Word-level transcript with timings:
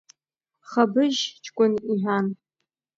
Хабыжьчкәын,— 0.69 1.73
иҳәан… 1.93 2.27